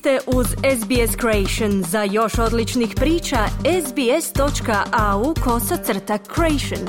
ste 0.00 0.18
uz 0.26 0.46
SBS 0.46 1.16
Creation. 1.20 1.82
Za 1.82 2.02
još 2.02 2.38
odličnih 2.38 2.92
priča, 2.96 3.38
sbs.au 3.86 5.34
kosacrta 5.44 6.18
creation. 6.34 6.88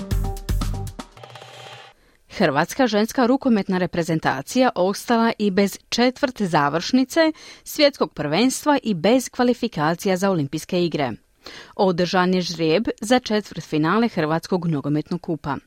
Hrvatska 2.29 2.87
ženska 2.87 3.25
rukometna 3.25 3.77
reprezentacija 3.77 4.69
ostala 4.75 5.31
i 5.39 5.51
bez 5.51 5.77
četvrt 5.89 6.41
završnice 6.41 7.31
svjetskog 7.63 8.13
prvenstva 8.13 8.77
i 8.83 8.93
bez 8.93 9.29
kvalifikacija 9.29 10.17
za 10.17 10.29
olimpijske 10.29 10.85
igre. 10.85 11.11
Održan 11.75 12.33
je 12.33 12.41
žrijeb 12.41 12.83
za 13.01 13.19
četvrt 13.19 13.63
finale 13.63 14.07
Hrvatskog 14.07 14.67
nogometnog 14.67 15.21
kupa. 15.21 15.57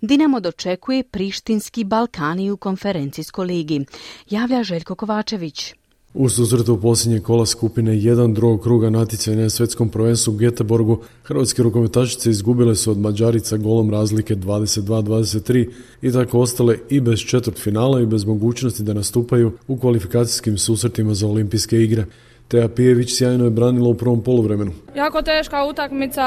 Dinamo 0.00 0.40
dočekuje 0.40 1.02
Prištinski 1.02 1.84
Balkani 1.84 2.50
u 2.50 2.56
konferencijskoj 2.56 3.46
ligi. 3.46 3.86
Javlja 4.30 4.62
Željko 4.62 4.94
Kovačević. 4.94 5.74
U 6.14 6.28
susretu 6.28 6.80
posljednje 6.80 7.20
kola 7.20 7.46
skupine 7.46 7.96
jedan 7.98 8.34
drugog 8.34 8.62
kruga 8.62 8.90
natjecanja 8.90 9.42
na 9.42 9.50
svjetskom 9.50 9.88
prvenstvu 9.88 10.32
u 10.32 10.36
Geteborgu, 10.36 11.02
hrvatske 11.22 11.62
rukometašice 11.62 12.30
izgubile 12.30 12.74
su 12.74 12.90
od 12.90 12.98
Mađarica 12.98 13.56
golom 13.56 13.90
razlike 13.90 14.36
22-23 14.36 15.68
i 16.02 16.12
tako 16.12 16.38
ostale 16.38 16.78
i 16.90 17.00
bez 17.00 17.20
četvrt 17.20 17.58
finala 17.58 18.00
i 18.00 18.06
bez 18.06 18.24
mogućnosti 18.24 18.82
da 18.82 18.94
nastupaju 18.94 19.52
u 19.68 19.76
kvalifikacijskim 19.78 20.58
susretima 20.58 21.14
za 21.14 21.28
olimpijske 21.28 21.82
igre. 21.82 22.04
Teja 22.48 22.68
Pijević 22.68 23.16
sjajno 23.16 23.44
je 23.44 23.50
branila 23.50 23.88
u 23.88 23.94
prvom 23.94 24.22
poluvremenu. 24.22 24.72
Jako 24.96 25.22
teška 25.22 25.64
utakmica, 25.64 26.22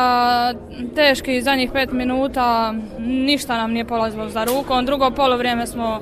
teški 0.96 1.42
zadnjih 1.42 1.72
pet 1.74 1.92
minuta, 1.92 2.76
ništa 3.00 3.58
nam 3.58 3.72
nije 3.72 3.86
polazilo 3.86 4.30
za 4.30 4.44
rukom. 4.44 4.86
Drugo 4.86 5.12
polovrijeme 5.12 5.68
smo, 5.68 6.00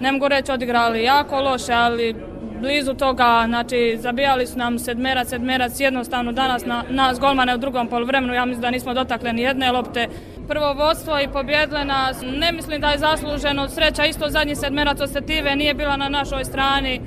ne 0.00 0.12
mogu 0.12 0.28
reći, 0.28 0.52
odigrali 0.52 1.02
jako 1.02 1.40
loše, 1.40 1.72
ali 1.72 2.31
blizu 2.62 2.94
toga, 2.94 3.44
znači 3.48 3.98
zabijali 4.00 4.46
su 4.46 4.58
nam 4.58 4.78
sedmerac, 4.78 5.28
sedmerac, 5.28 5.80
jednostavno 5.80 6.32
danas 6.32 6.64
na, 6.64 6.84
nas 6.90 7.20
golmane 7.20 7.54
u 7.54 7.58
drugom 7.58 7.88
poluvremenu, 7.88 8.34
ja 8.34 8.44
mislim 8.44 8.62
da 8.62 8.70
nismo 8.70 8.94
dotakli 8.94 9.32
ni 9.32 9.42
jedne 9.42 9.72
lopte. 9.72 10.08
Prvo 10.48 10.72
vodstvo 10.72 11.20
i 11.20 11.28
pobjedile 11.28 11.84
nas, 11.84 12.22
ne 12.22 12.52
mislim 12.52 12.80
da 12.80 12.90
je 12.90 12.98
zasluženo, 12.98 13.68
sreća 13.68 14.04
isto 14.06 14.28
zadnji 14.28 14.54
sedmerac 14.54 15.00
osetive 15.00 15.56
nije 15.56 15.74
bila 15.74 15.96
na 15.96 16.08
našoj 16.08 16.44
strani 16.44 17.00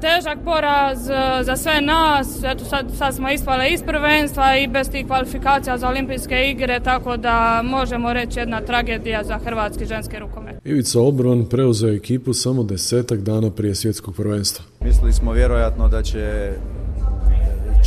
težak 0.00 0.38
poraz 0.44 1.10
e, 1.10 1.14
za 1.42 1.56
sve 1.56 1.80
nas. 1.80 2.42
Eto 2.44 2.64
sad, 2.64 2.86
sad 2.98 3.14
smo 3.14 3.30
ispale 3.30 3.68
iz 3.68 3.82
prvenstva 3.82 4.56
i 4.56 4.68
bez 4.68 4.90
tih 4.90 5.06
kvalifikacija 5.06 5.78
za 5.78 5.88
olimpijske 5.88 6.50
igre, 6.50 6.80
tako 6.80 7.16
da 7.16 7.62
možemo 7.64 8.12
reći 8.12 8.38
jedna 8.38 8.60
tragedija 8.60 9.24
za 9.24 9.38
hrvatski 9.38 9.86
ženski 9.86 10.18
rukomet. 10.18 10.56
Ivica 10.64 11.00
Obron 11.00 11.46
preuzeo 11.48 11.92
ekipu 11.92 12.34
samo 12.34 12.62
desetak 12.62 13.20
dana 13.20 13.50
prije 13.50 13.74
svjetskog 13.74 14.14
prvenstva. 14.16 14.64
Mislili 14.80 15.12
smo 15.12 15.32
vjerojatno 15.32 15.88
da 15.88 16.02
će 16.02 16.52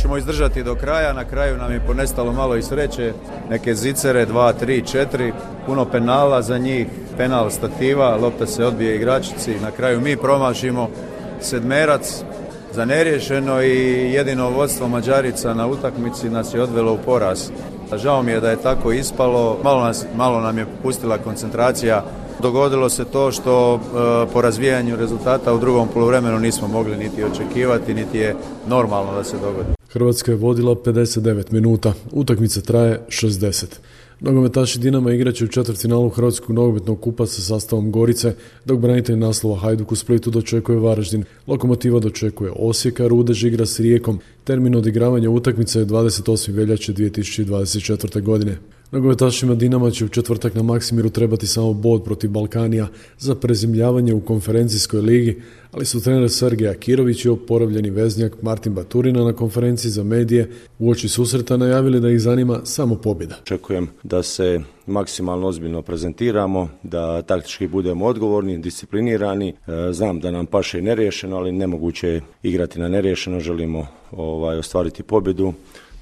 ćemo 0.00 0.16
izdržati 0.16 0.62
do 0.62 0.74
kraja, 0.74 1.12
na 1.12 1.24
kraju 1.24 1.56
nam 1.56 1.72
je 1.72 1.80
ponestalo 1.86 2.32
malo 2.32 2.56
i 2.56 2.62
sreće, 2.62 3.12
neke 3.50 3.74
zicere, 3.74 4.26
dva, 4.26 4.52
tri, 4.52 4.82
četiri, 4.86 5.32
puno 5.66 5.84
penala 5.84 6.42
za 6.42 6.58
njih, 6.58 6.86
penal 7.16 7.50
stativa, 7.50 8.16
lopta 8.16 8.46
se 8.46 8.64
odbije 8.64 8.96
igračici, 8.96 9.60
na 9.62 9.70
kraju 9.70 10.00
mi 10.00 10.16
promašimo, 10.16 10.88
sedmerac 11.40 12.22
za 12.74 12.84
neriješeno 12.84 13.62
i 13.62 14.12
jedino 14.12 14.50
vodstvo 14.50 14.88
Mađarica 14.88 15.54
na 15.54 15.66
utakmici 15.66 16.30
nas 16.30 16.54
je 16.54 16.62
odvelo 16.62 16.92
u 16.92 16.98
poraz. 17.04 17.50
Žao 17.96 18.22
mi 18.22 18.32
je 18.32 18.40
da 18.40 18.50
je 18.50 18.62
tako 18.62 18.92
ispalo, 18.92 19.58
malo, 19.64 19.84
nas, 19.84 20.06
malo 20.16 20.40
nam 20.40 20.58
je 20.58 20.66
pustila 20.82 21.18
koncentracija. 21.18 22.04
Dogodilo 22.42 22.88
se 22.88 23.04
to 23.04 23.32
što 23.32 23.74
e, 23.74 24.32
po 24.32 24.40
razvijanju 24.40 24.96
rezultata 24.96 25.54
u 25.54 25.58
drugom 25.58 25.88
poluvremenu 25.88 26.38
nismo 26.38 26.68
mogli 26.68 26.96
niti 26.96 27.24
očekivati, 27.24 27.94
niti 27.94 28.18
je 28.18 28.36
normalno 28.68 29.14
da 29.14 29.24
se 29.24 29.36
dogodi. 29.36 29.68
Hrvatska 29.92 30.30
je 30.30 30.36
vodila 30.36 30.74
59 30.74 31.52
minuta, 31.52 31.92
utakmica 32.12 32.60
traje 32.60 33.00
60. 33.08 33.64
Nogometaši 34.20 34.78
Dinama 34.78 35.12
igraće 35.12 35.44
u 35.44 35.48
četvrtfinalu 35.48 36.08
Hrvatskog 36.08 36.56
nogometnog 36.56 37.00
kupa 37.00 37.26
sa 37.26 37.42
sastavom 37.42 37.90
Gorice, 37.90 38.34
dok 38.64 38.78
branitelj 38.78 39.16
naslova 39.16 39.56
Hajduk 39.56 39.92
u 39.92 39.96
Splitu 39.96 40.30
dočekuje 40.30 40.78
Varaždin. 40.78 41.24
Lokomotiva 41.46 42.00
dočekuje 42.00 42.52
Osijeka, 42.56 43.06
Rudež 43.06 43.44
igra 43.44 43.66
s 43.66 43.80
Rijekom. 43.80 44.20
Termin 44.44 44.74
odigravanja 44.74 45.30
utakmice 45.30 45.78
je 45.78 45.86
28. 45.86 46.52
veljače 46.52 46.92
2024. 46.92 48.22
godine. 48.22 48.58
Nogometašima 48.92 49.54
Dinama 49.54 49.90
će 49.90 50.04
u 50.04 50.08
četvrtak 50.08 50.54
na 50.54 50.62
Maksimiru 50.62 51.10
trebati 51.10 51.46
samo 51.46 51.72
bod 51.72 52.04
protiv 52.04 52.30
Balkanija 52.30 52.88
za 53.18 53.34
prezimljavanje 53.34 54.14
u 54.14 54.20
konferencijskoj 54.20 55.00
ligi, 55.00 55.42
ali 55.72 55.84
su 55.84 56.00
trener 56.00 56.30
Sergej 56.30 56.68
Akirović 56.68 57.24
i 57.24 57.28
oporavljeni 57.28 57.90
veznjak 57.90 58.42
Martin 58.42 58.74
Baturina 58.74 59.24
na 59.24 59.32
konferenciji 59.32 59.90
za 59.90 60.04
medije 60.04 60.50
u 60.78 60.90
oči 60.90 61.08
susreta 61.08 61.56
najavili 61.56 62.00
da 62.00 62.10
ih 62.10 62.20
zanima 62.20 62.60
samo 62.64 62.94
pobjeda. 62.94 63.36
Očekujem 63.42 63.88
da 64.02 64.22
se 64.22 64.60
maksimalno 64.86 65.46
ozbiljno 65.46 65.82
prezentiramo, 65.82 66.68
da 66.82 67.22
taktički 67.22 67.68
budemo 67.68 68.06
odgovorni, 68.06 68.58
disciplinirani. 68.58 69.48
E, 69.48 69.92
znam 69.92 70.20
da 70.20 70.30
nam 70.30 70.46
paše 70.46 70.78
i 70.78 70.82
neriješeno, 70.82 71.36
ali 71.36 71.52
nemoguće 71.52 72.08
je 72.08 72.20
igrati 72.42 72.80
na 72.80 72.88
neriješeno, 72.88 73.40
želimo 73.40 73.86
ovaj, 74.12 74.58
ostvariti 74.58 75.02
pobjedu 75.02 75.52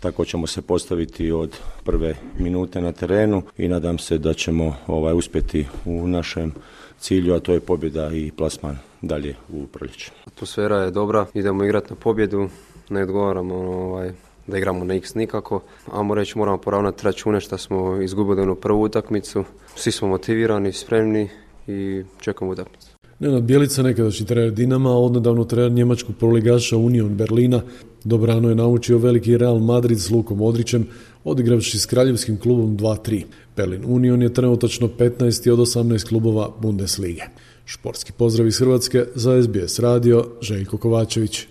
tako 0.01 0.25
ćemo 0.25 0.47
se 0.47 0.63
postaviti 0.63 1.33
od 1.33 1.57
prve 1.85 2.15
minute 2.39 2.81
na 2.81 2.93
terenu 2.93 3.43
i 3.57 3.69
nadam 3.69 3.99
se 3.99 4.19
da 4.19 4.35
ćemo 4.35 4.75
ovaj 4.87 5.15
uspjeti 5.15 5.67
u 5.85 6.09
našem 6.09 6.53
cilju, 6.99 7.35
a 7.35 7.41
to 7.41 7.53
je 7.53 7.61
pobjeda 7.61 8.11
i 8.13 8.33
plasman 8.37 8.79
dalje 9.03 9.35
u 9.53 9.67
proljeće. 9.67 10.11
Atmosfera 10.27 10.77
je 10.77 10.91
dobra, 10.91 11.27
idemo 11.35 11.65
igrati 11.65 11.87
na 11.91 11.97
pobjedu, 11.97 12.49
ne 12.91 13.03
odgovaramo 13.03 13.55
ovaj, 13.55 14.13
da 14.47 14.59
igramo 14.59 14.85
na 14.85 14.95
x 14.95 15.15
nikako. 15.15 15.63
Amo 15.93 16.15
reći 16.15 16.39
moramo 16.39 16.59
poravnati 16.59 17.05
račune 17.05 17.41
što 17.41 17.59
smo 17.59 18.03
izgubili 18.03 18.43
onu 18.43 18.55
prvu 18.55 18.83
utakmicu. 18.83 19.45
Svi 19.75 19.93
smo 19.93 20.09
motivirani, 20.09 20.73
spremni 20.73 21.29
i 21.67 22.03
čekamo 22.21 22.51
utakmicu. 22.51 22.89
Nenad 23.19 23.43
Bjelica, 23.43 23.83
nekadašnji 23.83 24.27
trener 24.27 24.51
Dinama, 24.51 24.91
odnedavno 24.91 25.45
trener 25.45 25.73
njemačkog 25.73 26.17
proligaša 26.19 26.77
Union 26.77 27.17
Berlina, 27.17 27.63
dobrano 28.09 28.49
je 28.49 28.55
naučio 28.55 28.99
veliki 28.99 29.39
Real 29.39 29.59
Madrid 29.59 29.99
s 29.99 30.11
Lukom 30.11 30.41
Odrićem, 30.41 30.87
odigravši 31.25 31.79
s 31.79 31.87
kraljevskim 31.87 32.41
klubom 32.41 32.77
2-3. 32.79 33.25
Berlin 33.57 33.85
Union 33.87 34.23
je 34.23 34.35
trenutačno 34.35 34.89
15. 34.99 35.51
od 35.51 35.59
18 35.59 36.09
klubova 36.09 36.51
Bundeslige. 36.61 37.23
Športski 37.65 38.13
pozdrav 38.13 38.47
iz 38.47 38.59
Hrvatske 38.59 39.05
za 39.15 39.43
SBS 39.43 39.79
radio, 39.79 40.27
Željko 40.41 40.79
Kovačević. 40.79 41.47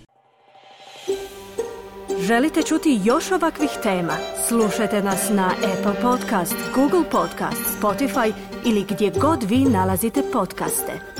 Želite 2.26 2.62
čuti 2.62 3.00
još 3.04 3.32
ovakvih 3.32 3.70
tema? 3.82 4.16
Slušajte 4.48 5.02
nas 5.02 5.30
na 5.30 5.50
Apple 5.50 6.02
Podcast, 6.02 6.54
Google 6.74 7.10
Podcast, 7.10 7.62
Spotify 7.80 8.32
ili 8.66 8.84
gdje 8.90 9.12
god 9.20 9.50
vi 9.50 9.58
nalazite 9.58 10.22
podcaste. 10.32 11.17